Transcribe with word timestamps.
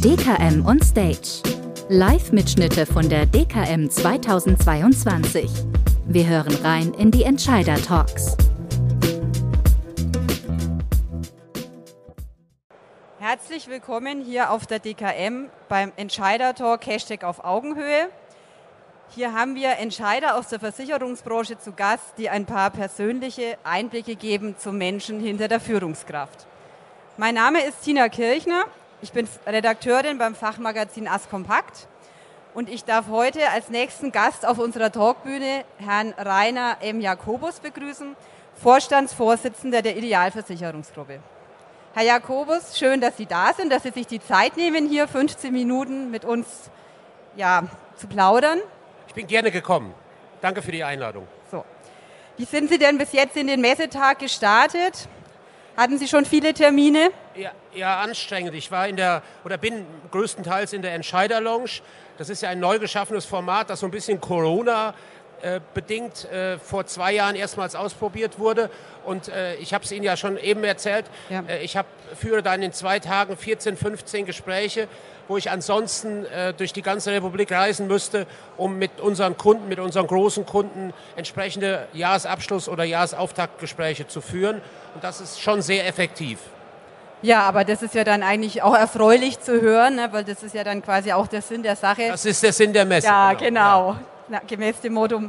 DKM 0.00 0.64
on 0.64 0.80
Stage. 0.80 1.42
Live-Mitschnitte 1.90 2.86
von 2.86 3.10
der 3.10 3.26
DKM 3.26 3.90
2022. 3.90 5.50
Wir 6.06 6.26
hören 6.26 6.54
rein 6.62 6.94
in 6.94 7.10
die 7.10 7.24
Entscheider-Talks. 7.24 8.38
Herzlich 13.18 13.68
willkommen 13.68 14.24
hier 14.24 14.50
auf 14.50 14.66
der 14.66 14.78
DKM 14.78 15.50
beim 15.68 15.92
Entscheider-Talk 15.96 16.86
Hashtag 16.86 17.22
auf 17.24 17.44
Augenhöhe. 17.44 18.08
Hier 19.10 19.34
haben 19.34 19.56
wir 19.56 19.76
Entscheider 19.76 20.38
aus 20.38 20.48
der 20.48 20.60
Versicherungsbranche 20.60 21.58
zu 21.58 21.72
Gast, 21.72 22.14
die 22.16 22.30
ein 22.30 22.46
paar 22.46 22.70
persönliche 22.70 23.58
Einblicke 23.62 24.16
geben 24.16 24.56
zum 24.56 24.78
Menschen 24.78 25.20
hinter 25.20 25.48
der 25.48 25.60
Führungskraft. 25.60 26.46
Mein 27.16 27.36
Name 27.36 27.62
ist 27.62 27.84
Tina 27.84 28.08
Kirchner. 28.08 28.64
Ich 29.00 29.12
bin 29.12 29.28
Redakteurin 29.46 30.18
beim 30.18 30.34
Fachmagazin 30.34 31.06
As 31.06 31.28
Kompakt 31.28 31.86
und 32.54 32.68
ich 32.68 32.82
darf 32.82 33.06
heute 33.08 33.50
als 33.50 33.68
nächsten 33.68 34.10
Gast 34.10 34.44
auf 34.44 34.58
unserer 34.58 34.90
Talkbühne 34.90 35.64
Herrn 35.78 36.12
Rainer 36.18 36.78
M. 36.80 37.00
Jakobus 37.00 37.60
begrüßen, 37.60 38.16
Vorstandsvorsitzender 38.60 39.80
der 39.80 39.96
Idealversicherungsgruppe. 39.96 41.20
Herr 41.94 42.02
Jakobus, 42.02 42.76
schön, 42.76 43.00
dass 43.00 43.16
Sie 43.16 43.26
da 43.26 43.52
sind, 43.52 43.70
dass 43.70 43.84
Sie 43.84 43.90
sich 43.90 44.08
die 44.08 44.20
Zeit 44.20 44.56
nehmen, 44.56 44.88
hier 44.88 45.06
15 45.06 45.52
Minuten 45.52 46.10
mit 46.10 46.24
uns 46.24 46.68
ja, 47.36 47.62
zu 47.94 48.08
plaudern. 48.08 48.58
Ich 49.06 49.14
bin 49.14 49.28
gerne 49.28 49.52
gekommen. 49.52 49.94
Danke 50.40 50.62
für 50.62 50.72
die 50.72 50.82
Einladung. 50.82 51.28
So. 51.48 51.64
Wie 52.38 52.44
sind 52.44 52.70
Sie 52.70 52.78
denn 52.78 52.98
bis 52.98 53.12
jetzt 53.12 53.36
in 53.36 53.46
den 53.46 53.60
Messetag 53.60 54.18
gestartet? 54.18 55.08
Hatten 55.76 55.98
Sie 55.98 56.06
schon 56.06 56.24
viele 56.24 56.54
Termine? 56.54 57.10
Ja, 57.34 57.50
ja, 57.74 58.00
anstrengend. 58.00 58.54
Ich 58.54 58.70
war 58.70 58.86
in 58.86 58.96
der 58.96 59.22
oder 59.44 59.58
bin 59.58 59.84
größtenteils 60.12 60.72
in 60.72 60.82
der 60.82 60.94
Entscheider 60.94 61.40
Lounge. 61.40 61.80
Das 62.16 62.28
ist 62.28 62.42
ja 62.42 62.50
ein 62.50 62.60
neu 62.60 62.78
geschaffenes 62.78 63.24
Format, 63.24 63.70
das 63.70 63.80
so 63.80 63.86
ein 63.86 63.90
bisschen 63.90 64.20
Corona 64.20 64.94
äh, 65.44 65.60
bedingt 65.74 66.24
äh, 66.32 66.58
vor 66.58 66.86
zwei 66.86 67.12
Jahren 67.12 67.36
erstmals 67.36 67.74
ausprobiert 67.74 68.38
wurde. 68.38 68.70
Und 69.04 69.28
äh, 69.28 69.56
ich 69.56 69.74
habe 69.74 69.84
es 69.84 69.92
Ihnen 69.92 70.04
ja 70.04 70.16
schon 70.16 70.38
eben 70.38 70.64
erzählt. 70.64 71.04
Ja. 71.28 71.44
Äh, 71.46 71.62
ich 71.62 71.76
hab, 71.76 71.86
führe 72.16 72.42
dann 72.42 72.62
in 72.62 72.72
zwei 72.72 72.98
Tagen 72.98 73.36
14, 73.36 73.76
15 73.76 74.24
Gespräche, 74.24 74.88
wo 75.28 75.36
ich 75.36 75.50
ansonsten 75.50 76.24
äh, 76.24 76.54
durch 76.54 76.72
die 76.72 76.80
ganze 76.80 77.12
Republik 77.12 77.52
reisen 77.52 77.86
müsste, 77.86 78.26
um 78.56 78.78
mit 78.78 79.00
unseren 79.00 79.36
Kunden, 79.36 79.68
mit 79.68 79.80
unseren 79.80 80.06
großen 80.06 80.46
Kunden 80.46 80.94
entsprechende 81.16 81.88
Jahresabschluss- 81.94 82.68
oder 82.68 82.84
Jahresauftaktgespräche 82.84 84.06
zu 84.06 84.22
führen. 84.22 84.62
Und 84.94 85.04
das 85.04 85.20
ist 85.20 85.42
schon 85.42 85.60
sehr 85.60 85.86
effektiv. 85.86 86.38
Ja, 87.20 87.42
aber 87.42 87.64
das 87.64 87.82
ist 87.82 87.94
ja 87.94 88.04
dann 88.04 88.22
eigentlich 88.22 88.62
auch 88.62 88.74
erfreulich 88.74 89.40
zu 89.40 89.60
hören, 89.60 89.96
ne, 89.96 90.08
weil 90.10 90.24
das 90.24 90.42
ist 90.42 90.54
ja 90.54 90.64
dann 90.64 90.82
quasi 90.82 91.12
auch 91.12 91.26
der 91.26 91.42
Sinn 91.42 91.62
der 91.62 91.76
Sache. 91.76 92.08
Das 92.08 92.24
ist 92.24 92.42
der 92.42 92.52
Sinn 92.52 92.72
der 92.72 92.84
Messe. 92.84 93.06
Ja, 93.06 93.32
genau. 93.32 93.44
genau. 93.44 93.92
Ja. 93.92 94.00
Gemäß 94.46 94.80
dem 94.80 94.94
Motto 94.94 95.22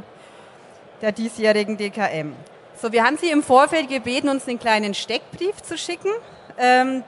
der 1.02 1.12
diesjährigen 1.12 1.76
DKM. 1.76 2.32
So, 2.80 2.92
wir 2.92 3.04
haben 3.04 3.18
Sie 3.18 3.30
im 3.30 3.42
Vorfeld 3.42 3.88
gebeten, 3.88 4.28
uns 4.28 4.48
einen 4.48 4.58
kleinen 4.58 4.94
Steckbrief 4.94 5.62
zu 5.62 5.76
schicken. 5.76 6.10
Ähm, 6.58 7.04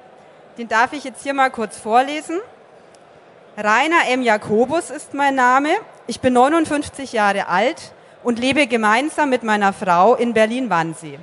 den 0.58 0.68
darf 0.68 0.92
ich 0.92 1.04
jetzt 1.04 1.22
hier 1.22 1.34
mal 1.34 1.50
kurz 1.50 1.78
vorlesen. 1.78 2.38
Rainer 3.56 4.08
M. 4.08 4.22
Jakobus 4.22 4.90
ist 4.90 5.14
mein 5.14 5.34
Name. 5.34 5.70
Ich 6.06 6.20
bin 6.20 6.32
59 6.34 7.12
Jahre 7.12 7.48
alt 7.48 7.92
und 8.22 8.38
lebe 8.38 8.66
gemeinsam 8.66 9.30
mit 9.30 9.42
meiner 9.42 9.72
Frau 9.72 10.14
in 10.14 10.34
Berlin-Wannsee. 10.34 11.18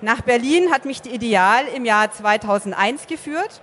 Nach 0.00 0.20
Berlin 0.22 0.72
hat 0.72 0.84
mich 0.84 1.02
die 1.02 1.10
Ideal 1.10 1.66
im 1.74 1.84
Jahr 1.84 2.10
2001 2.10 3.06
geführt. 3.06 3.60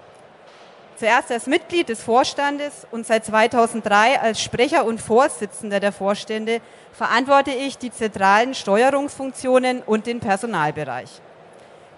Zuerst 0.98 1.30
als 1.30 1.46
Mitglied 1.46 1.90
des 1.90 2.02
Vorstandes 2.02 2.88
und 2.90 3.06
seit 3.06 3.26
2003 3.26 4.22
als 4.22 4.42
Sprecher 4.42 4.86
und 4.86 5.02
Vorsitzender 5.02 5.82
der 5.82 5.92
Vorstände 5.92 6.62
verantworte 6.94 7.52
ich 7.52 7.78
die 7.78 7.92
zentralen 7.92 8.54
Steuerungsfunktionen 8.54 9.82
und 9.82 10.08
den 10.08 10.22
Personalbereich. 10.22 11.10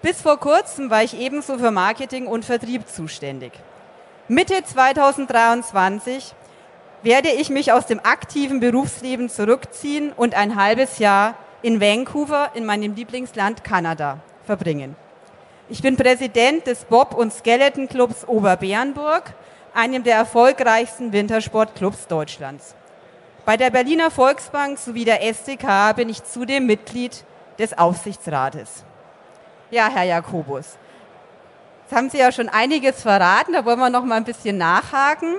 Bis 0.02 0.20
vor 0.20 0.40
kurzem 0.40 0.90
war 0.90 1.04
ich 1.04 1.18
ebenso 1.18 1.58
für 1.58 1.70
Marketing 1.70 2.26
und 2.26 2.44
Vertrieb 2.44 2.88
zuständig. 2.88 3.52
Mitte 4.26 4.64
2023 4.64 6.34
werde 7.02 7.28
ich 7.28 7.50
mich 7.50 7.72
aus 7.72 7.86
dem 7.86 8.00
aktiven 8.00 8.58
Berufsleben 8.58 9.28
zurückziehen 9.28 10.12
und 10.12 10.34
ein 10.34 10.56
halbes 10.56 10.98
Jahr 10.98 11.34
in 11.62 11.80
Vancouver 11.80 12.50
in 12.54 12.66
meinem 12.66 12.96
Lieblingsland 12.96 13.62
Kanada 13.62 14.18
verbringen. 14.44 14.96
Ich 15.70 15.82
bin 15.82 15.98
Präsident 15.98 16.66
des 16.66 16.86
Bob- 16.86 17.14
und 17.14 17.30
Skeleton 17.30 17.88
Clubs 17.88 18.26
Oberbärenburg, 18.26 19.34
einem 19.74 20.02
der 20.02 20.16
erfolgreichsten 20.16 21.12
Wintersportclubs 21.12 22.06
Deutschlands. 22.06 22.74
Bei 23.44 23.58
der 23.58 23.68
Berliner 23.68 24.10
Volksbank 24.10 24.78
sowie 24.78 25.04
der 25.04 25.22
SDK 25.22 25.92
bin 25.94 26.08
ich 26.08 26.24
zudem 26.24 26.64
Mitglied 26.64 27.22
des 27.58 27.76
Aufsichtsrates. 27.76 28.82
Ja, 29.70 29.90
Herr 29.90 30.04
Jakobus, 30.04 30.78
jetzt 31.82 31.94
haben 31.94 32.08
Sie 32.08 32.18
ja 32.18 32.32
schon 32.32 32.48
einiges 32.48 33.02
verraten, 33.02 33.52
da 33.52 33.62
wollen 33.66 33.78
wir 33.78 33.90
noch 33.90 34.04
mal 34.04 34.16
ein 34.16 34.24
bisschen 34.24 34.56
nachhaken. 34.56 35.34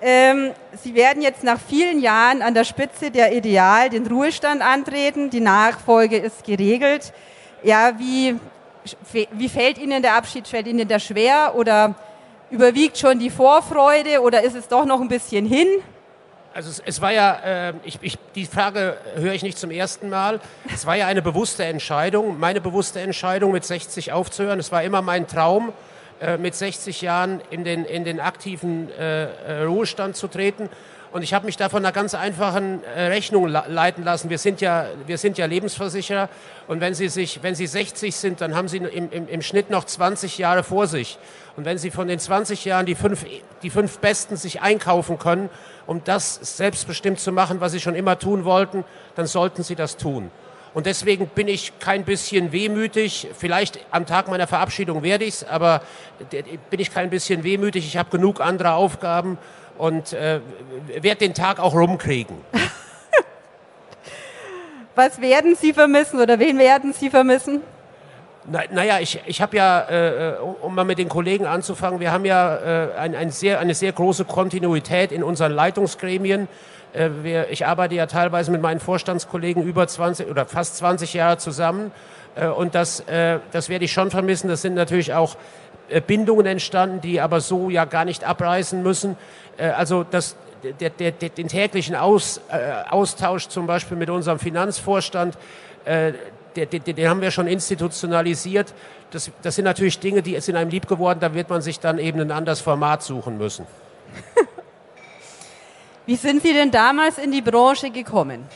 Ähm, 0.00 0.52
Sie 0.80 0.94
werden 0.94 1.22
jetzt 1.22 1.42
nach 1.42 1.58
vielen 1.58 1.98
Jahren 1.98 2.42
an 2.42 2.54
der 2.54 2.64
Spitze 2.64 3.10
der 3.10 3.32
Ideal 3.32 3.90
den 3.90 4.06
Ruhestand 4.06 4.62
antreten. 4.62 5.28
Die 5.28 5.40
Nachfolge 5.40 6.18
ist 6.18 6.44
geregelt. 6.44 7.12
Ja, 7.64 7.98
wie, 7.98 8.38
wie 9.32 9.48
fällt 9.48 9.78
Ihnen 9.78 10.02
der 10.02 10.14
Abschied? 10.14 10.48
Fällt 10.48 10.66
Ihnen 10.66 10.88
der 10.88 10.98
schwer 10.98 11.54
oder 11.54 11.94
überwiegt 12.50 12.98
schon 12.98 13.18
die 13.18 13.30
Vorfreude 13.30 14.20
oder 14.20 14.42
ist 14.42 14.56
es 14.56 14.68
doch 14.68 14.84
noch 14.84 15.00
ein 15.00 15.08
bisschen 15.08 15.46
hin? 15.46 15.68
Also 16.52 16.68
es, 16.68 16.82
es 16.84 17.00
war 17.00 17.12
ja, 17.12 17.68
äh, 17.68 17.74
ich, 17.84 17.98
ich, 18.02 18.18
die 18.34 18.44
Frage 18.44 18.96
höre 19.14 19.34
ich 19.34 19.42
nicht 19.42 19.56
zum 19.56 19.70
ersten 19.70 20.10
Mal. 20.10 20.40
Es 20.74 20.84
war 20.84 20.96
ja 20.96 21.06
eine 21.06 21.22
bewusste 21.22 21.64
Entscheidung, 21.64 22.40
meine 22.40 22.60
bewusste 22.60 23.00
Entscheidung, 23.00 23.52
mit 23.52 23.64
60 23.64 24.12
aufzuhören. 24.12 24.58
Es 24.58 24.72
war 24.72 24.82
immer 24.82 25.00
mein 25.00 25.28
Traum, 25.28 25.72
äh, 26.20 26.38
mit 26.38 26.56
60 26.56 27.02
Jahren 27.02 27.40
in 27.50 27.62
den, 27.62 27.84
in 27.84 28.04
den 28.04 28.18
aktiven 28.18 28.90
äh, 28.98 29.26
äh 29.26 29.62
Ruhestand 29.62 30.16
zu 30.16 30.26
treten. 30.26 30.68
Und 31.12 31.22
ich 31.22 31.34
habe 31.34 31.46
mich 31.46 31.56
da 31.56 31.68
von 31.68 31.84
einer 31.84 31.92
ganz 31.92 32.14
einfachen 32.14 32.84
äh, 32.84 33.06
Rechnung 33.06 33.48
leiten 33.48 34.04
lassen. 34.04 34.30
Wir 34.30 34.38
sind 34.38 34.60
ja, 34.60 34.86
wir 35.06 35.18
sind 35.18 35.38
ja 35.38 35.46
Lebensversicherer. 35.46 36.28
Und 36.68 36.80
wenn 36.80 36.94
Sie 36.94 37.08
sich, 37.08 37.42
wenn 37.42 37.56
Sie 37.56 37.66
60 37.66 38.14
sind, 38.14 38.40
dann 38.40 38.54
haben 38.54 38.68
Sie 38.68 38.76
im, 38.76 39.10
im, 39.10 39.28
im 39.28 39.42
Schnitt 39.42 39.70
noch 39.70 39.84
20 39.84 40.38
Jahre 40.38 40.62
vor 40.62 40.86
sich. 40.86 41.18
Und 41.56 41.64
wenn 41.64 41.78
Sie 41.78 41.90
von 41.90 42.06
den 42.06 42.20
20 42.20 42.64
Jahren 42.64 42.86
die 42.86 42.94
fünf, 42.94 43.26
die 43.62 43.70
fünf 43.70 43.98
Besten 43.98 44.36
sich 44.36 44.62
einkaufen 44.62 45.18
können, 45.18 45.50
um 45.86 46.04
das 46.04 46.36
selbstbestimmt 46.56 47.18
zu 47.18 47.32
machen, 47.32 47.60
was 47.60 47.72
Sie 47.72 47.80
schon 47.80 47.96
immer 47.96 48.16
tun 48.16 48.44
wollten, 48.44 48.84
dann 49.16 49.26
sollten 49.26 49.64
Sie 49.64 49.74
das 49.74 49.96
tun. 49.96 50.30
Und 50.74 50.86
deswegen 50.86 51.26
bin 51.26 51.48
ich 51.48 51.80
kein 51.80 52.04
bisschen 52.04 52.52
wehmütig. 52.52 53.26
Vielleicht 53.36 53.80
am 53.90 54.06
Tag 54.06 54.28
meiner 54.28 54.46
Verabschiedung 54.46 55.02
werde 55.02 55.24
ich 55.24 55.34
es, 55.34 55.44
aber 55.44 55.82
bin 56.30 56.78
ich 56.78 56.94
kein 56.94 57.10
bisschen 57.10 57.42
wehmütig. 57.42 57.84
Ich 57.84 57.96
habe 57.96 58.10
genug 58.10 58.40
andere 58.40 58.74
Aufgaben 58.74 59.36
und 59.80 60.12
äh, 60.12 60.40
werde 61.00 61.20
den 61.20 61.34
Tag 61.34 61.58
auch 61.58 61.74
rumkriegen. 61.74 62.36
Was 64.94 65.20
werden 65.20 65.56
Sie 65.56 65.72
vermissen 65.72 66.20
oder 66.20 66.38
wen 66.38 66.58
werden 66.58 66.92
Sie 66.92 67.10
vermissen? 67.10 67.62
Na, 68.46 68.60
naja, 68.70 68.98
ich, 69.00 69.20
ich 69.26 69.40
habe 69.40 69.56
ja, 69.56 69.88
äh, 69.88 70.34
um 70.62 70.74
mal 70.74 70.84
mit 70.84 70.98
den 70.98 71.08
Kollegen 71.08 71.46
anzufangen, 71.46 72.00
wir 72.00 72.10
haben 72.10 72.24
ja 72.24 72.56
äh, 72.56 72.94
ein, 72.96 73.14
ein 73.14 73.30
sehr, 73.30 73.60
eine 73.60 73.74
sehr 73.74 73.92
große 73.92 74.24
Kontinuität 74.24 75.12
in 75.12 75.22
unseren 75.22 75.52
Leitungsgremien. 75.52 76.48
Äh, 76.92 77.10
wir, 77.22 77.50
ich 77.50 77.66
arbeite 77.66 77.94
ja 77.94 78.06
teilweise 78.06 78.50
mit 78.50 78.60
meinen 78.60 78.80
Vorstandskollegen 78.80 79.62
über 79.62 79.86
20 79.86 80.28
oder 80.28 80.46
fast 80.46 80.76
20 80.78 81.14
Jahre 81.14 81.38
zusammen. 81.38 81.92
Äh, 82.34 82.46
und 82.46 82.74
das, 82.74 83.00
äh, 83.00 83.38
das 83.52 83.68
werde 83.68 83.84
ich 83.84 83.92
schon 83.92 84.10
vermissen. 84.10 84.48
Das 84.48 84.62
sind 84.62 84.74
natürlich 84.74 85.14
auch 85.14 85.34
äh, 85.34 85.38
Bindungen 85.98 86.46
entstanden, 86.46 87.00
die 87.00 87.20
aber 87.20 87.40
so 87.40 87.70
ja 87.70 87.84
gar 87.84 88.04
nicht 88.04 88.24
abreißen 88.24 88.82
müssen. 88.82 89.16
Äh, 89.56 89.70
also 89.70 90.04
das, 90.04 90.36
der, 90.80 90.90
der, 90.90 91.12
der, 91.12 91.28
den 91.30 91.48
täglichen 91.48 91.96
Aus, 91.96 92.40
äh, 92.50 92.88
Austausch 92.88 93.48
zum 93.48 93.66
Beispiel 93.66 93.96
mit 93.96 94.10
unserem 94.10 94.38
Finanzvorstand, 94.38 95.36
äh, 95.84 96.12
den 96.56 97.08
haben 97.08 97.20
wir 97.20 97.30
schon 97.30 97.46
institutionalisiert. 97.46 98.74
Das, 99.10 99.30
das 99.42 99.54
sind 99.54 99.64
natürlich 99.64 99.98
Dinge, 99.98 100.22
die 100.22 100.38
sind 100.40 100.56
einem 100.56 100.70
lieb 100.70 100.88
geworden, 100.88 101.18
da 101.20 101.34
wird 101.34 101.48
man 101.48 101.62
sich 101.62 101.80
dann 101.80 101.98
eben 101.98 102.20
ein 102.20 102.30
anderes 102.30 102.60
Format 102.60 103.02
suchen 103.02 103.38
müssen. 103.38 103.66
Wie 106.06 106.16
sind 106.16 106.42
Sie 106.42 106.52
denn 106.52 106.70
damals 106.70 107.18
in 107.18 107.30
die 107.30 107.42
Branche 107.42 107.90
gekommen? 107.90 108.46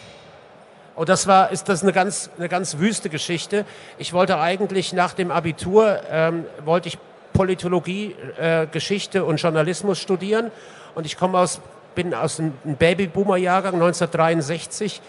Oh, 0.96 1.04
das 1.04 1.26
war, 1.26 1.50
ist 1.50 1.68
das 1.68 1.82
eine 1.82 1.92
ganz, 1.92 2.30
eine 2.38 2.48
ganz 2.48 2.78
wüste 2.78 3.10
Geschichte. 3.10 3.64
Ich 3.98 4.12
wollte 4.12 4.38
eigentlich 4.38 4.92
nach 4.92 5.12
dem 5.12 5.32
Abitur, 5.32 6.00
ähm, 6.08 6.44
wollte 6.64 6.88
ich 6.88 6.98
Politologie, 7.34 8.16
äh, 8.38 8.66
Geschichte 8.66 9.26
und 9.26 9.36
Journalismus 9.36 9.98
studieren. 9.98 10.50
Und 10.94 11.04
ich 11.04 11.18
komme 11.18 11.38
aus, 11.38 11.60
bin 11.94 12.14
aus 12.14 12.40
einem 12.40 12.54
Babyboomer-Jahrgang 12.64 13.74
1963, 13.74 15.02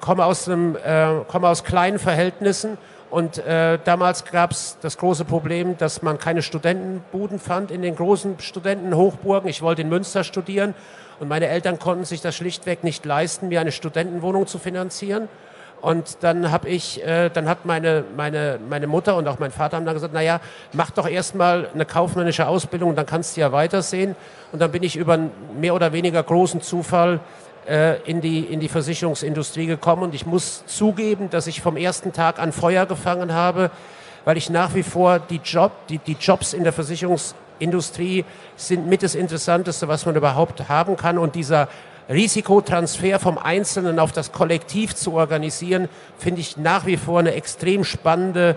komme 0.00 0.24
aus, 0.24 0.48
einem, 0.48 0.74
äh, 0.74 1.20
komme 1.28 1.48
aus 1.48 1.62
kleinen 1.62 2.00
Verhältnissen 2.00 2.76
Und 3.08 3.38
äh, 3.38 3.78
damals 3.84 4.24
gab 4.24 4.50
es 4.50 4.78
das 4.80 4.98
große 4.98 5.24
Problem, 5.24 5.78
dass 5.78 6.02
man 6.02 6.18
keine 6.18 6.42
Studentenbuden 6.42 7.38
fand 7.38 7.70
in 7.70 7.82
den 7.82 7.94
großen 7.94 8.40
Studentenhochburgen. 8.40 9.48
Ich 9.48 9.62
wollte 9.62 9.82
in 9.82 9.88
Münster 9.88 10.24
studieren 10.24 10.74
und 11.20 11.28
meine 11.28 11.46
Eltern 11.46 11.78
konnten 11.78 12.04
sich 12.04 12.20
das 12.20 12.34
schlichtweg 12.34 12.82
nicht 12.82 13.04
leisten, 13.04 13.48
mir 13.48 13.60
eine 13.60 13.72
Studentenwohnung 13.72 14.46
zu 14.46 14.58
finanzieren. 14.58 15.28
Und 15.80 16.18
dann 16.22 16.50
habe 16.50 16.68
ich, 16.68 17.04
äh, 17.04 17.28
dann 17.30 17.48
hat 17.48 17.64
meine, 17.64 18.04
meine, 18.16 18.58
meine 18.68 18.86
Mutter 18.86 19.16
und 19.16 19.28
auch 19.28 19.38
mein 19.38 19.50
Vater 19.50 19.76
haben 19.76 19.84
dann 19.84 19.94
gesagt, 19.94 20.14
naja, 20.14 20.40
mach 20.72 20.90
doch 20.90 21.08
erstmal 21.08 21.68
eine 21.72 21.84
kaufmännische 21.84 22.48
Ausbildung 22.48 22.94
dann 22.96 23.06
kannst 23.06 23.36
du 23.36 23.40
ja 23.40 23.52
weitersehen. 23.52 24.16
Und 24.52 24.60
dann 24.60 24.72
bin 24.72 24.82
ich 24.82 24.96
über 24.96 25.14
einen 25.14 25.30
mehr 25.60 25.74
oder 25.74 25.92
weniger 25.92 26.22
großen 26.22 26.62
Zufall 26.62 27.20
äh, 27.68 28.00
in, 28.02 28.20
die, 28.20 28.40
in 28.40 28.60
die 28.60 28.68
Versicherungsindustrie 28.68 29.66
gekommen. 29.66 30.04
Und 30.04 30.14
ich 30.14 30.26
muss 30.26 30.64
zugeben, 30.66 31.30
dass 31.30 31.46
ich 31.46 31.60
vom 31.60 31.76
ersten 31.76 32.12
Tag 32.12 32.38
an 32.38 32.52
Feuer 32.52 32.86
gefangen 32.86 33.32
habe, 33.32 33.70
weil 34.24 34.36
ich 34.36 34.50
nach 34.50 34.74
wie 34.74 34.82
vor 34.82 35.18
die, 35.18 35.40
Job, 35.44 35.72
die, 35.88 35.98
die 35.98 36.16
Jobs 36.18 36.52
in 36.52 36.64
der 36.64 36.72
Versicherungsindustrie 36.72 38.24
sind 38.56 38.86
mit 38.86 39.02
das 39.02 39.14
Interessanteste, 39.14 39.88
was 39.88 40.06
man 40.06 40.16
überhaupt 40.16 40.68
haben 40.68 40.96
kann. 40.96 41.18
Und 41.18 41.34
dieser 41.34 41.68
Risikotransfer 42.08 43.18
vom 43.18 43.38
Einzelnen 43.38 43.98
auf 43.98 44.12
das 44.12 44.32
Kollektiv 44.32 44.94
zu 44.94 45.14
organisieren, 45.14 45.88
finde 46.18 46.40
ich 46.40 46.56
nach 46.56 46.86
wie 46.86 46.96
vor 46.96 47.20
eine 47.20 47.34
extrem 47.34 47.84
spannende, 47.84 48.56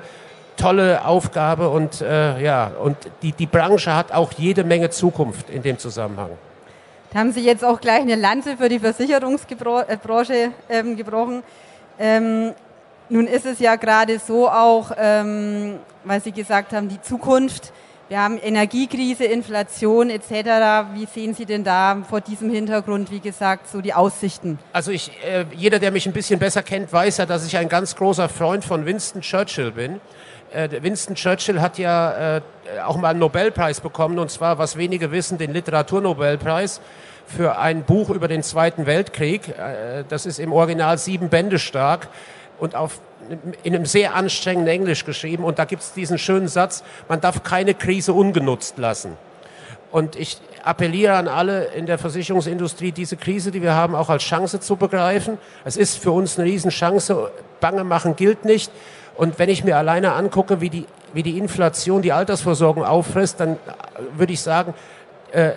tolle 0.56 1.06
Aufgabe 1.06 1.70
und 1.70 2.02
äh, 2.02 2.42
ja, 2.42 2.72
und 2.84 2.98
die, 3.22 3.32
die 3.32 3.46
Branche 3.46 3.96
hat 3.96 4.12
auch 4.12 4.34
jede 4.34 4.64
Menge 4.64 4.90
Zukunft 4.90 5.50
in 5.50 5.64
dem 5.64 5.80
Zusammenhang. 5.80 6.32
Da 7.12 7.20
haben 7.20 7.32
Sie 7.32 7.42
jetzt 7.42 7.64
auch 7.64 7.82
gleich 7.82 8.02
eine 8.02 8.16
Lanze 8.16 8.58
für 8.58 8.70
die 8.70 8.80
Versicherungsbranche 8.80 10.52
ähm, 10.70 10.96
gebrochen. 10.96 11.44
Ähm, 11.98 12.54
nun 13.10 13.26
ist 13.26 13.46
es 13.46 13.60
ja 13.60 13.76
gerade 13.78 14.20
so 14.20 14.48
auch, 14.48 14.92
ähm, 14.98 15.80
weil 16.04 16.22
Sie 16.22 16.32
gesagt 16.32 16.74
haben, 16.74 16.90
die 16.90 17.02
Zukunft 17.02 17.74
wir 18.10 18.20
haben 18.20 18.40
Energiekrise, 18.42 19.26
Inflation 19.26 20.10
etc. 20.10 20.32
Wie 20.96 21.06
sehen 21.06 21.36
Sie 21.36 21.46
denn 21.46 21.64
da 21.64 22.02
vor 22.10 22.22
diesem 22.22 22.50
Hintergrund, 22.50 23.12
wie 23.12 23.20
gesagt, 23.20 23.70
so 23.70 23.82
die 23.82 23.94
Aussichten? 23.94 24.58
Also 24.74 24.90
ich, 24.90 25.12
äh, 25.24 25.46
jeder, 25.56 25.78
der 25.78 25.92
mich 25.92 26.08
ein 26.08 26.14
bisschen 26.14 26.40
besser 26.40 26.64
kennt, 26.64 26.92
weiß 26.92 27.18
ja, 27.18 27.28
dass 27.28 27.46
ich 27.46 27.56
ein 27.56 27.70
ganz 27.70 27.96
großer 27.96 28.28
Freund 28.28 28.66
von 28.66 28.88
Winston 28.88 29.22
Churchill 29.22 29.72
bin. 29.72 30.02
Äh, 30.52 30.70
Winston 30.82 31.14
Churchill 31.14 31.62
hat 31.62 31.78
ja 31.78 32.38
äh, 32.38 32.42
auch 32.84 32.98
mal 32.98 33.10
einen 33.10 33.20
Nobelpreis 33.20 33.80
bekommen, 33.80 34.18
und 34.18 34.32
zwar, 34.32 34.58
was 34.58 34.76
wenige 34.76 35.12
wissen, 35.12 35.38
den 35.38 35.54
Literaturnobelpreis 35.54 36.82
für 37.28 37.60
ein 37.60 37.84
Buch 37.84 38.10
über 38.10 38.28
den 38.28 38.42
Zweiten 38.42 38.88
Weltkrieg. 38.88 39.50
Äh, 39.50 40.04
das 40.10 40.26
ist 40.26 40.40
im 40.40 40.52
Original 40.52 40.98
sieben 40.98 41.30
Bände 41.30 41.60
stark 41.60 42.08
und 42.60 42.76
auf 42.76 43.00
in 43.64 43.76
einem 43.76 43.86
sehr 43.86 44.16
anstrengenden 44.16 44.74
Englisch 44.74 45.06
geschrieben 45.06 45.44
und 45.44 45.60
da 45.60 45.66
gibt 45.66 45.84
es 45.84 45.94
diesen 45.94 46.18
schönen 46.18 46.48
Satz, 46.48 46.84
man 47.08 47.22
darf 47.22 47.44
keine 47.44 47.74
Krise 47.74 48.14
ungenutzt 48.14 48.78
lassen. 48.78 49.18
Und 49.92 50.16
ich 50.16 50.40
appelliere 50.64 51.16
an 51.16 51.28
alle 51.28 51.66
in 51.66 51.86
der 51.86 51.98
Versicherungsindustrie, 51.98 52.92
diese 52.92 53.18
Krise, 53.18 53.52
die 53.52 53.62
wir 53.62 53.74
haben, 53.74 53.96
auch 53.96 54.10
als 54.10 54.24
Chance 54.24 54.60
zu 54.60 54.76
begreifen. 54.76 55.38
Es 55.66 55.78
ist 55.78 55.98
für 55.98 56.12
uns 56.12 56.38
eine 56.38 56.48
Riesenchance. 56.48 57.32
Bange 57.60 57.84
machen 57.84 58.16
gilt 58.16 58.46
nicht. 58.46 58.72
Und 59.16 59.40
wenn 59.40 59.50
ich 59.50 59.64
mir 59.64 59.78
alleine 59.78 60.14
angucke, 60.14 60.62
wie 60.62 60.70
die, 60.70 60.86
wie 61.14 61.24
die 61.24 61.38
Inflation 61.38 62.02
die 62.02 62.14
Altersversorgung 62.14 62.86
auffrisst, 62.86 63.40
dann 63.40 63.58
würde 64.16 64.34
ich 64.34 64.42
sagen, 64.42 64.74
äh, 65.32 65.52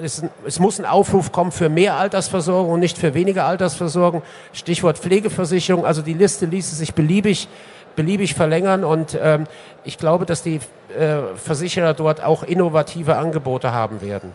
es, 0.00 0.22
es, 0.46 0.58
muss 0.58 0.78
ein 0.78 0.86
Aufruf 0.86 1.32
kommen 1.32 1.52
für 1.52 1.68
mehr 1.68 1.96
Altersversorgung 1.96 2.72
und 2.72 2.80
nicht 2.80 2.98
für 2.98 3.14
weniger 3.14 3.44
Altersversorgung. 3.44 4.22
Stichwort 4.52 4.98
Pflegeversicherung. 4.98 5.84
Also 5.84 6.02
die 6.02 6.14
Liste 6.14 6.46
ließe 6.46 6.74
sich 6.74 6.94
beliebig, 6.94 7.48
beliebig 7.96 8.34
verlängern 8.34 8.84
und 8.84 9.18
ähm, 9.20 9.46
ich 9.84 9.98
glaube, 9.98 10.26
dass 10.26 10.42
die 10.42 10.60
äh, 10.98 11.36
Versicherer 11.36 11.94
dort 11.94 12.22
auch 12.22 12.42
innovative 12.42 13.16
Angebote 13.16 13.72
haben 13.72 14.00
werden. 14.00 14.32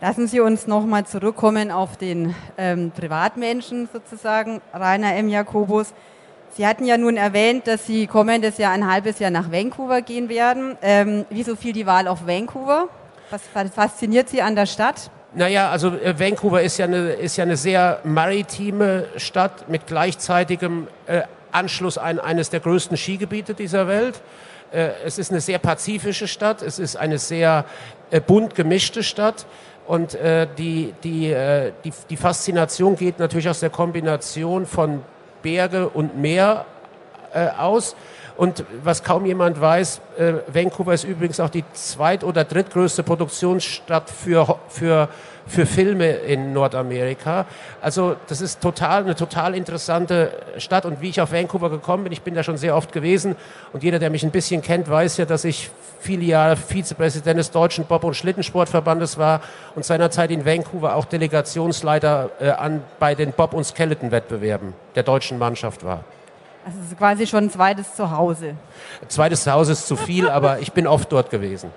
Lassen 0.00 0.26
Sie 0.26 0.40
uns 0.40 0.66
nochmal 0.66 1.06
zurückkommen 1.06 1.70
auf 1.70 1.96
den 1.96 2.34
ähm, 2.58 2.90
Privatmenschen 2.90 3.88
sozusagen, 3.92 4.60
Rainer 4.74 5.14
M. 5.14 5.28
Jakobus. 5.28 5.94
Sie 6.54 6.66
hatten 6.66 6.84
ja 6.84 6.98
nun 6.98 7.16
erwähnt, 7.16 7.66
dass 7.66 7.86
Sie 7.86 8.06
kommendes 8.06 8.58
Jahr 8.58 8.72
ein 8.72 8.90
halbes 8.90 9.18
Jahr 9.18 9.30
nach 9.30 9.50
Vancouver 9.50 10.02
gehen 10.02 10.28
werden. 10.28 10.76
Ähm, 10.82 11.24
wieso 11.30 11.56
fiel 11.56 11.72
die 11.72 11.86
Wahl 11.86 12.06
auf 12.06 12.26
Vancouver? 12.26 12.88
Was 13.30 13.70
fasziniert 13.74 14.28
Sie 14.28 14.42
an 14.42 14.54
der 14.54 14.66
Stadt? 14.66 15.10
Naja, 15.34 15.70
also 15.70 15.88
äh, 15.96 16.18
Vancouver 16.18 16.60
ist 16.60 16.76
ja, 16.76 16.84
eine, 16.84 17.12
ist 17.12 17.38
ja 17.38 17.44
eine 17.44 17.56
sehr 17.56 18.00
maritime 18.04 19.06
Stadt 19.16 19.66
mit 19.70 19.86
gleichzeitigem 19.86 20.88
äh, 21.06 21.22
Anschluss 21.52 21.96
an 21.96 22.20
eines 22.20 22.50
der 22.50 22.60
größten 22.60 22.98
Skigebiete 22.98 23.54
dieser 23.54 23.88
Welt. 23.88 24.20
Äh, 24.72 24.90
es 25.06 25.16
ist 25.16 25.30
eine 25.30 25.40
sehr 25.40 25.58
pazifische 25.58 26.28
Stadt, 26.28 26.60
es 26.60 26.78
ist 26.78 26.96
eine 26.96 27.16
sehr 27.16 27.64
äh, 28.10 28.20
bunt 28.20 28.54
gemischte 28.54 29.02
Stadt. 29.02 29.46
Und 29.86 30.14
äh, 30.14 30.46
die, 30.58 30.92
die, 31.02 31.30
äh, 31.32 31.72
die, 31.82 31.92
die 32.10 32.16
Faszination 32.18 32.96
geht 32.96 33.18
natürlich 33.18 33.48
aus 33.48 33.60
der 33.60 33.70
Kombination 33.70 34.66
von 34.66 35.02
Berge 35.42 35.88
und 35.88 36.16
Meer 36.16 36.66
äh, 37.34 37.48
aus. 37.48 37.96
Und 38.36 38.64
was 38.82 39.02
kaum 39.04 39.26
jemand 39.26 39.60
weiß, 39.60 40.00
äh, 40.18 40.32
Vancouver 40.46 40.94
ist 40.94 41.04
übrigens 41.04 41.38
auch 41.40 41.50
die 41.50 41.64
zweit- 41.72 42.24
oder 42.24 42.44
drittgrößte 42.44 43.02
Produktionsstadt 43.02 44.08
für, 44.10 44.58
für, 44.68 45.08
für 45.46 45.66
Filme 45.66 46.10
in 46.10 46.52
Nordamerika. 46.52 47.46
Also 47.80 48.16
das 48.28 48.40
ist 48.40 48.60
total 48.62 49.02
eine 49.02 49.14
total 49.14 49.54
interessante 49.54 50.32
Stadt. 50.56 50.86
Und 50.86 51.00
wie 51.02 51.10
ich 51.10 51.20
auf 51.20 51.32
Vancouver 51.32 51.68
gekommen 51.68 52.04
bin, 52.04 52.12
ich 52.12 52.22
bin 52.22 52.34
da 52.34 52.42
schon 52.42 52.56
sehr 52.56 52.74
oft 52.74 52.92
gewesen. 52.92 53.36
Und 53.72 53.82
jeder, 53.82 53.98
der 53.98 54.08
mich 54.08 54.22
ein 54.22 54.30
bisschen 54.30 54.62
kennt, 54.62 54.88
weiß 54.88 55.18
ja, 55.18 55.26
dass 55.26 55.44
ich 55.44 55.70
viele 56.00 56.24
Jahre 56.24 56.56
Vizepräsident 56.56 57.38
des 57.38 57.50
Deutschen 57.50 57.84
Bob- 57.84 58.04
und 58.04 58.14
Schlittensportverbandes 58.14 59.18
war 59.18 59.40
und 59.76 59.84
seinerzeit 59.84 60.30
in 60.30 60.44
Vancouver 60.44 60.96
auch 60.96 61.04
Delegationsleiter 61.04 62.30
äh, 62.40 62.50
an, 62.50 62.82
bei 62.98 63.14
den 63.14 63.32
Bob- 63.32 63.54
und 63.54 63.64
Skeleton-Wettbewerben 63.64 64.72
der 64.94 65.02
deutschen 65.02 65.38
Mannschaft 65.38 65.84
war. 65.84 66.02
Also 66.64 66.78
es 66.80 66.92
ist 66.92 66.98
quasi 66.98 67.26
schon 67.26 67.44
ein 67.44 67.50
zweites 67.50 67.94
Zuhause. 67.94 68.54
Zweites 69.08 69.42
Zuhause 69.42 69.72
ist 69.72 69.86
zu 69.86 69.96
viel, 69.96 70.28
aber 70.28 70.60
ich 70.60 70.72
bin 70.72 70.86
oft 70.86 71.10
dort 71.10 71.30
gewesen. 71.30 71.70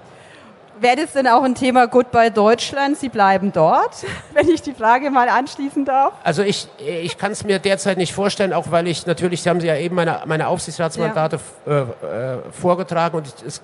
Wäre 0.79 0.97
das 0.97 1.13
denn 1.13 1.25
auch 1.27 1.43
ein 1.43 1.55
Thema 1.55 1.87
Goodbye 1.87 2.29
Deutschland? 2.29 2.97
Sie 2.97 3.07
bleiben 3.09 3.53
dort, 3.53 4.05
wenn 4.33 4.49
ich 4.49 4.61
die 4.61 4.73
Frage 4.73 5.09
mal 5.09 5.29
anschließen 5.29 5.85
darf? 5.85 6.13
Also 6.23 6.43
ich, 6.43 6.67
ich 6.77 7.17
kann 7.17 7.31
es 7.31 7.43
mir 7.43 7.59
derzeit 7.59 7.97
nicht 7.97 8.13
vorstellen, 8.13 8.53
auch 8.53 8.71
weil 8.71 8.87
ich 8.87 9.05
natürlich, 9.05 9.41
Sie 9.41 9.49
haben 9.49 9.61
Sie 9.61 9.67
ja 9.67 9.77
eben 9.77 9.95
meine, 9.95 10.21
meine 10.25 10.47
Aufsichtsratsmandate 10.47 11.39
ja. 11.65 11.71
äh, 11.71 11.81
äh, 11.81 12.37
vorgetragen 12.51 13.17
und 13.17 13.33
es 13.45 13.61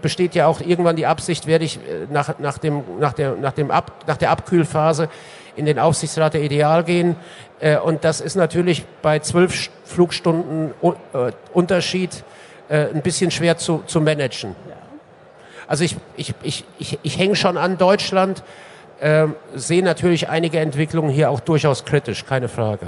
besteht 0.00 0.34
ja 0.34 0.46
auch 0.46 0.60
irgendwann 0.60 0.96
die 0.96 1.06
Absicht, 1.06 1.46
werde 1.46 1.64
ich 1.64 1.76
äh, 1.76 2.06
nach, 2.10 2.38
nach, 2.38 2.58
dem, 2.58 2.82
nach, 2.98 3.12
der, 3.12 3.36
nach, 3.36 3.52
dem 3.52 3.70
Ab, 3.70 3.92
nach 4.06 4.16
der 4.16 4.30
Abkühlphase 4.30 5.08
in 5.56 5.66
den 5.66 5.78
Aufsichtsrat 5.78 6.34
der 6.34 6.42
Ideal 6.42 6.84
gehen. 6.84 7.16
Äh, 7.60 7.78
und 7.78 8.04
das 8.04 8.20
ist 8.20 8.34
natürlich 8.34 8.84
bei 9.02 9.18
zwölf 9.18 9.70
Flugstunden 9.84 10.72
äh, 10.82 11.32
Unterschied 11.52 12.24
ein 12.66 13.02
bisschen 13.02 13.30
schwer 13.30 13.58
zu, 13.58 13.82
zu 13.86 14.00
managen. 14.00 14.56
Also 15.66 15.84
ich, 15.84 15.96
ich, 16.16 16.34
ich, 16.42 16.64
ich, 16.78 16.98
ich 17.02 17.18
hänge 17.18 17.36
schon 17.36 17.58
an 17.58 17.76
Deutschland, 17.78 18.42
äh, 19.00 19.26
sehe 19.54 19.82
natürlich 19.82 20.28
einige 20.28 20.60
Entwicklungen 20.60 21.10
hier 21.10 21.30
auch 21.30 21.40
durchaus 21.40 21.84
kritisch, 21.84 22.24
keine 22.24 22.48
Frage. 22.48 22.86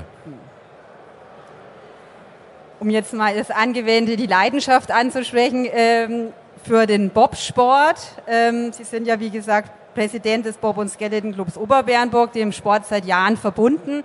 Um 2.81 2.91
jetzt 2.91 3.13
mal 3.13 3.35
das 3.35 3.51
Angewendete, 3.51 4.17
die 4.17 4.27
Leidenschaft 4.27 4.91
anzusprechen, 4.91 5.67
ähm, 5.71 6.29
für 6.65 6.87
den 6.87 7.11
Bobsport. 7.11 7.97
Ähm, 8.27 8.73
Sie 8.73 8.85
sind 8.85 9.07
ja, 9.07 9.21
wie 9.21 9.31
gesagt, 9.31 9.71
Präsident 9.97 10.45
des 10.45 10.59
Bob- 10.59 10.77
und 10.77 10.91
Skeleton 10.91 11.33
Clubs 11.33 11.57
Oberbernburg, 11.57 12.31
dem 12.35 12.53
Sport 12.53 12.85
seit 12.85 13.07
Jahren 13.07 13.39
verbunden. 13.39 14.05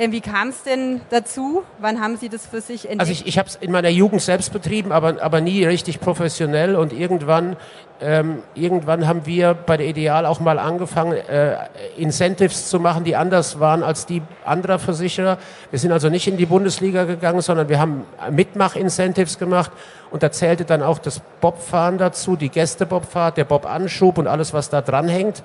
Ähm, 0.00 0.12
wie 0.12 0.22
kam 0.22 0.48
es 0.48 0.62
denn 0.62 1.02
dazu? 1.10 1.62
Wann 1.78 2.00
haben 2.00 2.16
Sie 2.16 2.30
das 2.30 2.46
für 2.46 2.62
sich 2.62 2.84
entdeckt? 2.84 3.00
Also 3.00 3.12
ich, 3.12 3.26
ich 3.26 3.36
habe 3.38 3.50
es 3.50 3.56
in 3.56 3.70
meiner 3.70 3.90
Jugend 3.90 4.22
selbst 4.22 4.50
betrieben, 4.50 4.92
aber, 4.92 5.22
aber 5.22 5.42
nie 5.42 5.62
richtig 5.66 6.00
professionell. 6.00 6.74
Und 6.74 6.94
irgendwann, 6.94 7.56
ähm, 8.00 8.42
irgendwann 8.54 9.06
haben 9.06 9.26
wir 9.26 9.52
bei 9.52 9.76
der 9.76 9.86
Ideal 9.86 10.24
auch 10.24 10.40
mal 10.40 10.58
angefangen, 10.58 11.12
äh, 11.12 11.54
Incentives 11.98 12.70
zu 12.70 12.80
machen, 12.80 13.04
die 13.04 13.14
anders 13.14 13.60
waren 13.60 13.82
als 13.82 14.06
die 14.06 14.22
anderer 14.42 14.78
Versicherer. 14.78 15.36
Wir 15.68 15.78
sind 15.78 15.92
also 15.92 16.08
nicht 16.08 16.26
in 16.26 16.38
die 16.38 16.46
Bundesliga 16.46 17.04
gegangen, 17.04 17.42
sondern 17.42 17.68
wir 17.68 17.78
haben 17.78 18.06
Mitmach-Incentives 18.30 19.38
gemacht. 19.38 19.70
Und 20.10 20.22
da 20.22 20.32
zählte 20.32 20.64
dann 20.64 20.82
auch 20.82 20.98
das 20.98 21.20
Bobfahren 21.42 21.98
dazu, 21.98 22.36
die 22.36 22.48
Gäste-Bobfahrt, 22.48 23.36
der 23.36 23.44
Bob-Anschub 23.44 24.16
und 24.16 24.28
alles, 24.28 24.54
was 24.54 24.70
da 24.70 24.80
dranhängt. 24.80 25.42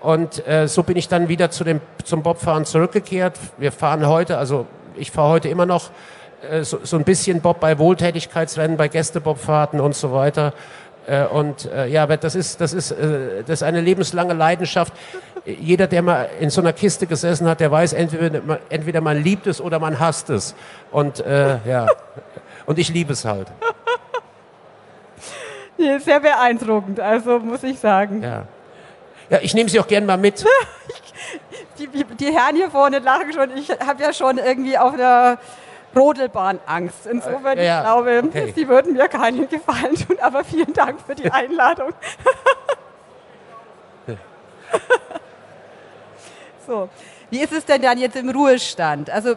Und 0.00 0.46
äh, 0.46 0.68
so 0.68 0.82
bin 0.82 0.96
ich 0.96 1.08
dann 1.08 1.28
wieder 1.28 1.50
zu 1.50 1.64
dem, 1.64 1.80
zum 2.04 2.22
Bobfahren 2.22 2.64
zurückgekehrt. 2.64 3.38
Wir 3.58 3.72
fahren 3.72 4.06
heute, 4.06 4.38
also 4.38 4.66
ich 4.96 5.10
fahre 5.10 5.30
heute 5.30 5.48
immer 5.48 5.66
noch 5.66 5.90
äh, 6.50 6.62
so, 6.62 6.78
so 6.82 6.96
ein 6.96 7.04
bisschen 7.04 7.40
Bob 7.40 7.60
bei 7.60 7.78
Wohltätigkeitsrennen, 7.78 8.76
bei 8.76 8.88
Gästebobfahrten 8.88 9.80
und 9.80 9.94
so 9.94 10.12
weiter. 10.12 10.52
Äh, 11.06 11.24
und 11.24 11.66
äh, 11.66 11.86
ja, 11.86 12.02
aber 12.02 12.16
das 12.16 12.34
ist, 12.34 12.60
das, 12.60 12.72
ist, 12.72 12.90
äh, 12.90 13.42
das 13.42 13.60
ist 13.60 13.62
eine 13.62 13.80
lebenslange 13.80 14.34
Leidenschaft. 14.34 14.92
jeder, 15.44 15.86
der 15.86 16.02
mal 16.02 16.28
in 16.40 16.50
so 16.50 16.60
einer 16.60 16.72
Kiste 16.72 17.06
gesessen 17.06 17.48
hat, 17.48 17.60
der 17.60 17.70
weiß, 17.70 17.92
entweder, 17.92 18.58
entweder 18.68 19.00
man 19.00 19.22
liebt 19.22 19.46
es 19.46 19.60
oder 19.60 19.78
man 19.78 20.00
hasst 20.00 20.30
es. 20.30 20.54
Und 20.90 21.20
äh, 21.20 21.58
ja, 21.66 21.86
und 22.66 22.78
ich 22.78 22.92
liebe 22.92 23.12
es 23.12 23.24
halt. 23.24 23.48
Sehr 25.78 26.20
beeindruckend, 26.20 27.00
also 27.00 27.38
muss 27.38 27.62
ich 27.62 27.78
sagen. 27.78 28.22
Ja, 28.22 28.46
ja 29.30 29.38
ich 29.42 29.54
nehme 29.54 29.68
Sie 29.68 29.80
auch 29.80 29.88
gern 29.88 30.06
mal 30.06 30.16
mit. 30.16 30.44
die, 31.78 31.88
die 31.88 32.32
Herren 32.32 32.56
hier 32.56 32.70
vorne 32.70 32.98
lachen 32.98 33.32
schon. 33.32 33.56
Ich 33.56 33.70
habe 33.70 34.02
ja 34.02 34.12
schon 34.12 34.38
irgendwie 34.38 34.78
auf 34.78 34.96
der 34.96 35.38
Rodelbahn 35.94 36.60
Angst. 36.66 37.06
Insofern, 37.06 37.58
ja, 37.58 37.78
ich 37.78 37.84
glaube, 37.84 38.22
okay. 38.26 38.52
Sie 38.54 38.68
würden 38.68 38.92
mir 38.92 39.08
keinen 39.08 39.48
Gefallen 39.48 39.94
tun, 39.94 40.18
aber 40.20 40.44
vielen 40.44 40.72
Dank 40.72 41.00
für 41.00 41.14
die 41.14 41.30
Einladung. 41.32 41.92
so, 46.66 46.88
wie 47.30 47.40
ist 47.40 47.52
es 47.52 47.64
denn 47.64 47.80
dann 47.82 47.98
jetzt 47.98 48.16
im 48.16 48.28
Ruhestand? 48.28 49.10
Also 49.10 49.36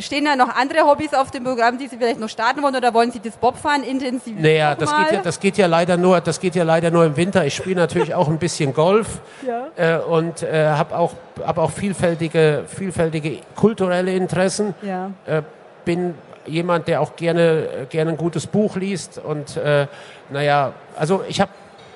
Stehen 0.00 0.24
da 0.24 0.36
noch 0.36 0.48
andere 0.48 0.80
Hobbys 0.86 1.14
auf 1.14 1.30
dem 1.30 1.44
Programm, 1.44 1.78
die 1.78 1.86
Sie 1.88 1.96
vielleicht 1.96 2.18
noch 2.18 2.28
starten 2.28 2.62
wollen 2.62 2.74
oder 2.74 2.92
wollen 2.92 3.12
Sie 3.12 3.20
das 3.20 3.36
Bobfahren 3.36 3.82
intensiv? 3.82 4.38
Naja, 4.38 4.74
das 4.74 4.94
geht, 4.94 5.12
ja, 5.12 5.22
das 5.22 5.40
geht 5.40 5.56
ja 5.58 5.66
leider 5.66 5.96
nur, 5.96 6.20
das 6.20 6.40
geht 6.40 6.54
ja 6.54 6.64
leider 6.64 6.90
nur 6.90 7.04
im 7.04 7.16
Winter. 7.16 7.44
Ich 7.44 7.54
spiele 7.54 7.76
natürlich 7.76 8.14
auch 8.14 8.28
ein 8.28 8.38
bisschen 8.38 8.74
Golf 8.74 9.20
ja. 9.46 9.68
äh, 9.76 9.98
und 9.98 10.42
äh, 10.42 10.68
habe 10.68 10.96
auch, 10.96 11.12
hab 11.44 11.58
auch 11.58 11.70
vielfältige, 11.70 12.64
vielfältige 12.66 13.38
kulturelle 13.54 14.12
Interessen. 14.14 14.74
Ja. 14.82 15.12
Äh, 15.26 15.42
bin 15.84 16.14
jemand, 16.46 16.88
der 16.88 17.00
auch 17.00 17.16
gerne, 17.16 17.86
gerne 17.88 18.12
ein 18.12 18.16
gutes 18.16 18.46
Buch 18.46 18.76
liest 18.76 19.18
und 19.18 19.56
äh, 19.56 19.86
naja, 20.30 20.72
also 20.96 21.24
ich 21.28 21.40
habe 21.40 21.50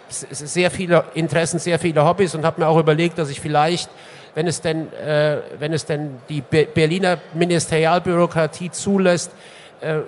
sehr 0.08 0.70
viele 0.70 1.04
Interessen, 1.14 1.58
sehr 1.58 1.78
viele 1.78 2.04
Hobbys 2.04 2.34
und 2.34 2.44
habe 2.44 2.60
mir 2.60 2.68
auch 2.68 2.78
überlegt, 2.78 3.18
dass 3.18 3.30
ich 3.30 3.40
vielleicht 3.40 3.90
wenn 4.34 4.46
es 4.46 4.60
denn, 4.60 4.92
äh, 4.92 5.38
wenn 5.58 5.72
es 5.72 5.86
denn 5.86 6.18
die 6.28 6.40
Be 6.40 6.66
Berliner 6.72 7.18
Ministerialbürokratie 7.34 8.70
zulässt, 8.70 9.32
äh, 9.80 10.00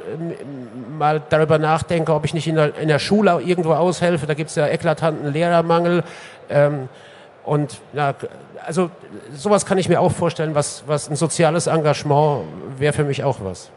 mal 0.97 1.23
darüber 1.29 1.59
nachdenke, 1.59 2.13
ob 2.13 2.25
ich 2.25 2.35
nicht 2.35 2.47
in 2.47 2.57
der, 2.57 2.77
in 2.77 2.89
der 2.89 2.99
Schule 2.99 3.41
irgendwo 3.41 3.73
aushelfe. 3.73 4.27
Da 4.27 4.35
gibt 4.35 4.51
es 4.51 4.57
ja 4.57 4.67
eklatanten 4.67 5.33
Lehrermangel. 5.33 6.05
Ähm, 6.51 6.89
und 7.45 7.81
na, 7.93 8.15
also 8.65 8.91
sowas 9.35 9.67
kann 9.67 9.79
ich 9.79 9.89
mir 9.89 10.01
auch 10.01 10.13
vorstellen, 10.13 10.55
was, 10.55 10.85
was 10.87 11.09
ein 11.09 11.17
soziales 11.17 11.67
Engagement 11.67 12.45
wäre 12.79 12.93
für 12.93 13.05
mich 13.05 13.25
auch 13.25 13.39
was. 13.43 13.71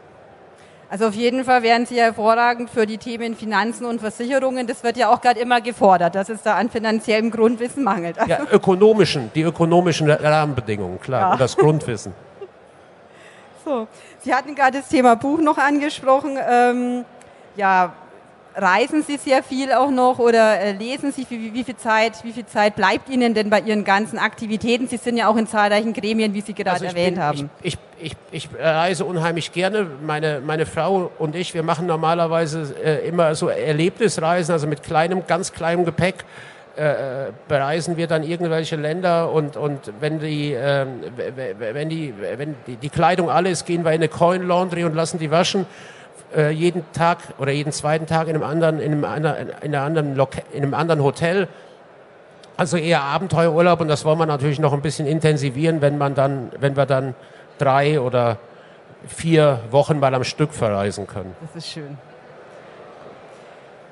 Also 0.88 1.08
auf 1.08 1.14
jeden 1.14 1.44
Fall 1.44 1.62
wären 1.62 1.84
Sie 1.84 2.00
hervorragend 2.00 2.70
für 2.70 2.86
die 2.86 2.98
Themen 2.98 3.34
Finanzen 3.34 3.84
und 3.86 4.00
Versicherungen. 4.00 4.68
Das 4.68 4.84
wird 4.84 4.96
ja 4.96 5.08
auch 5.08 5.20
gerade 5.20 5.40
immer 5.40 5.60
gefordert, 5.60 6.14
dass 6.14 6.28
es 6.28 6.42
da 6.42 6.54
an 6.54 6.70
finanziellem 6.70 7.32
Grundwissen 7.32 7.82
mangelt. 7.82 8.18
Also 8.18 8.30
ja, 8.30 8.38
ökonomischen, 8.52 9.30
die 9.34 9.42
ökonomischen 9.42 10.08
Rahmenbedingungen, 10.08 11.00
klar, 11.00 11.20
ja. 11.20 11.32
und 11.32 11.40
das 11.40 11.56
Grundwissen. 11.56 12.12
So, 13.64 13.88
Sie 14.20 14.32
hatten 14.32 14.54
gerade 14.54 14.78
das 14.78 14.88
Thema 14.88 15.16
Buch 15.16 15.40
noch 15.40 15.58
angesprochen. 15.58 16.38
Ähm, 16.48 17.04
ja, 17.56 17.94
reisen 18.56 19.02
Sie 19.02 19.18
sehr 19.18 19.42
viel 19.42 19.72
auch 19.72 19.90
noch 19.90 20.18
oder 20.18 20.58
äh, 20.60 20.72
lesen 20.72 21.12
Sie? 21.12 21.26
Wie, 21.28 21.52
wie, 21.52 21.64
viel 21.64 21.76
Zeit, 21.76 22.24
wie 22.24 22.32
viel 22.32 22.46
Zeit 22.46 22.74
bleibt 22.74 23.08
Ihnen 23.08 23.34
denn 23.34 23.50
bei 23.50 23.60
Ihren 23.60 23.84
ganzen 23.84 24.18
Aktivitäten? 24.18 24.88
Sie 24.88 24.96
sind 24.96 25.16
ja 25.16 25.28
auch 25.28 25.36
in 25.36 25.46
zahlreichen 25.46 25.92
Gremien, 25.92 26.32
wie 26.34 26.40
Sie 26.40 26.54
gerade 26.54 26.72
also 26.72 26.84
erwähnt 26.86 27.16
bin, 27.16 27.22
haben. 27.22 27.50
Ich, 27.62 27.78
ich, 27.98 28.12
ich, 28.30 28.48
ich, 28.48 28.58
reise 28.58 29.04
unheimlich 29.04 29.52
gerne. 29.52 29.86
Meine, 30.02 30.40
meine 30.44 30.66
Frau 30.66 31.10
und 31.18 31.36
ich, 31.36 31.54
wir 31.54 31.62
machen 31.62 31.86
normalerweise 31.86 32.74
äh, 32.82 33.06
immer 33.06 33.34
so 33.34 33.48
Erlebnisreisen, 33.48 34.52
also 34.52 34.66
mit 34.66 34.82
kleinem, 34.82 35.26
ganz 35.26 35.52
kleinem 35.52 35.84
Gepäck. 35.84 36.24
Äh, 36.76 37.32
bereisen 37.48 37.96
wir 37.96 38.06
dann 38.06 38.22
irgendwelche 38.22 38.76
Länder 38.76 39.32
und, 39.32 39.56
und 39.56 39.92
wenn, 39.98 40.20
die, 40.20 40.52
äh, 40.52 40.84
wenn, 41.72 41.88
die, 41.88 42.12
wenn 42.36 42.54
die, 42.66 42.76
die 42.76 42.90
Kleidung 42.90 43.30
alle 43.30 43.48
ist, 43.48 43.64
gehen 43.64 43.82
wir 43.82 43.92
in 43.92 44.02
eine 44.02 44.08
Coin 44.08 44.46
Laundry 44.46 44.84
und 44.84 44.94
lassen 44.94 45.18
die 45.18 45.30
waschen 45.30 45.64
äh, 46.36 46.50
jeden 46.50 46.84
Tag 46.92 47.18
oder 47.38 47.50
jeden 47.50 47.72
zweiten 47.72 48.06
Tag 48.06 48.28
in 48.28 48.34
einem 48.34 48.44
anderen, 48.44 48.78
in 48.78 49.04
einem, 49.04 49.48
in 49.62 49.74
einem 49.74 49.86
anderen, 49.86 50.16
Loca 50.16 50.40
in 50.52 50.62
einem 50.62 50.74
anderen 50.74 51.02
Hotel. 51.02 51.48
Also 52.56 52.76
eher 52.76 53.02
Abenteuerurlaub 53.02 53.80
und 53.80 53.88
das 53.88 54.04
wollen 54.04 54.18
wir 54.18 54.26
natürlich 54.26 54.58
noch 54.58 54.72
ein 54.72 54.82
bisschen 54.82 55.06
intensivieren, 55.06 55.80
wenn 55.80 55.98
man 55.98 56.14
dann, 56.14 56.50
wenn 56.58 56.76
wir 56.76 56.86
dann 56.86 57.14
drei 57.58 58.00
oder 58.00 58.38
vier 59.06 59.60
Wochen 59.70 59.98
mal 59.98 60.14
am 60.14 60.24
Stück 60.24 60.52
verreisen 60.52 61.06
können. 61.06 61.34
Das 61.40 61.64
ist 61.64 61.70
schön. 61.70 61.98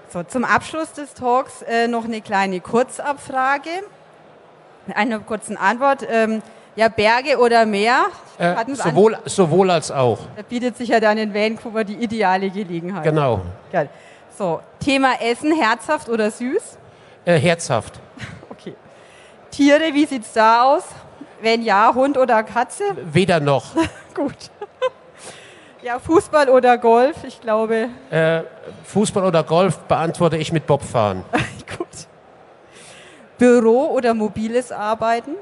So, 0.08 0.22
zum 0.22 0.44
Abschluss 0.44 0.92
des 0.92 1.12
Talks 1.14 1.62
äh, 1.62 1.88
noch 1.88 2.04
eine 2.04 2.20
kleine 2.20 2.60
Kurzabfrage. 2.60 3.70
Eine 4.94 5.20
kurze 5.20 5.58
Antwort. 5.58 6.06
Ähm, 6.08 6.42
ja, 6.76 6.88
Berge 6.88 7.38
oder 7.38 7.66
Meer? 7.66 8.06
Äh, 8.38 8.54
sowohl, 8.74 9.16
sowohl 9.26 9.70
als 9.70 9.90
auch. 9.90 10.18
Da 10.36 10.42
bietet 10.42 10.76
sich 10.76 10.88
ja 10.88 11.00
dann 11.00 11.18
in 11.18 11.32
Vancouver 11.32 11.84
die 11.84 11.94
ideale 11.94 12.50
Gelegenheit. 12.50 13.04
Genau. 13.04 13.42
Geil. 13.70 13.88
So, 14.36 14.60
Thema 14.80 15.20
Essen, 15.20 15.52
herzhaft 15.52 16.08
oder 16.08 16.30
süß? 16.30 16.78
Äh, 17.24 17.38
herzhaft. 17.38 18.00
Okay. 18.50 18.74
Tiere, 19.50 19.92
wie 19.92 20.06
sieht's 20.06 20.32
da 20.32 20.62
aus? 20.62 20.84
Wenn 21.42 21.62
ja, 21.62 21.92
Hund 21.94 22.16
oder 22.16 22.42
Katze? 22.44 22.84
Weder 23.12 23.40
noch. 23.40 23.74
Gut. 24.14 24.36
Ja, 25.82 25.98
Fußball 25.98 26.48
oder 26.48 26.78
Golf? 26.78 27.24
Ich 27.24 27.42
glaube. 27.42 27.88
Äh, 28.10 28.42
Fußball 28.84 29.24
oder 29.24 29.42
Golf 29.42 29.78
beantworte 29.80 30.38
ich 30.38 30.50
mit 30.50 30.66
Bobfahren. 30.66 31.24
Gut. 31.76 31.88
Büro 33.36 33.88
oder 33.88 34.14
mobiles 34.14 34.72
Arbeiten? 34.72 35.32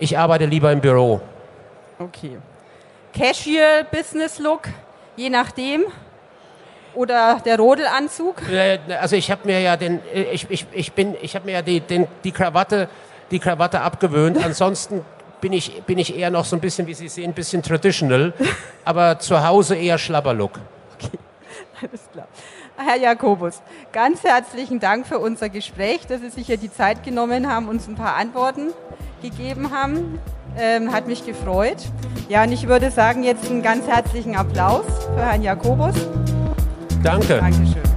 Ich 0.00 0.18
arbeite 0.18 0.46
lieber 0.46 0.72
im 0.72 0.80
Büro. 0.80 1.20
Okay. 2.02 2.38
Casual 3.12 3.84
Business 3.90 4.38
Look, 4.38 4.68
je 5.16 5.30
nachdem. 5.30 5.84
Oder 6.94 7.40
der 7.44 7.56
Rodelanzug? 7.56 8.42
Also 9.00 9.16
ich 9.16 9.30
habe 9.30 9.46
mir 9.46 9.60
ja 9.60 9.76
den, 9.76 10.00
ich, 10.32 10.46
ich, 10.50 10.66
ich 10.72 10.92
bin, 10.92 11.16
ich 11.22 11.34
habe 11.34 11.46
mir 11.46 11.52
ja 11.52 11.62
die, 11.62 11.80
den, 11.80 12.06
die 12.22 12.32
Krawatte, 12.32 12.88
die 13.30 13.38
Krawatte 13.38 13.80
abgewöhnt. 13.80 14.44
Ansonsten 14.44 15.02
bin 15.40 15.52
ich, 15.52 15.82
bin 15.84 15.98
ich 15.98 16.16
eher 16.16 16.30
noch 16.30 16.44
so 16.44 16.56
ein 16.56 16.60
bisschen, 16.60 16.86
wie 16.86 16.94
Sie 16.94 17.08
sehen, 17.08 17.30
ein 17.30 17.34
bisschen 17.34 17.62
traditional, 17.62 18.34
aber 18.84 19.18
zu 19.18 19.42
Hause 19.42 19.76
eher 19.76 19.96
Schlabberlook. 19.98 20.60
Okay, 20.98 21.18
alles 21.80 22.00
klar. 22.12 22.28
Herr 22.76 22.96
Jakobus, 22.96 23.60
ganz 23.92 24.24
herzlichen 24.24 24.80
Dank 24.80 25.06
für 25.06 25.18
unser 25.18 25.48
Gespräch, 25.48 26.06
dass 26.06 26.20
Sie 26.20 26.30
sich 26.30 26.46
hier 26.46 26.56
die 26.56 26.72
Zeit 26.72 27.02
genommen 27.04 27.50
haben, 27.50 27.68
uns 27.68 27.86
ein 27.86 27.94
paar 27.94 28.16
Antworten 28.16 28.72
gegeben 29.20 29.70
haben. 29.70 30.18
Ähm, 30.58 30.92
hat 30.92 31.06
mich 31.06 31.24
gefreut. 31.24 31.78
Ja, 32.28 32.44
und 32.44 32.52
ich 32.52 32.68
würde 32.68 32.90
sagen, 32.90 33.24
jetzt 33.24 33.50
einen 33.50 33.62
ganz 33.62 33.86
herzlichen 33.86 34.36
Applaus 34.36 34.84
für 35.14 35.22
Herrn 35.22 35.42
Jakobus. 35.42 35.94
Danke. 37.02 37.38
Dankeschön. 37.38 37.91